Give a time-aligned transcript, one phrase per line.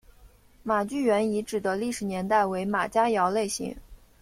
[0.63, 3.77] 马聚垣遗址的历史年代为马家窑类型。